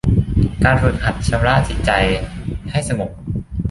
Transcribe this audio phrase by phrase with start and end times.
[0.63, 1.91] การฝึกหัดชำระจิตใจ
[2.71, 3.09] ให้สงบ